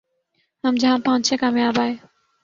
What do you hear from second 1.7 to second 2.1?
آئے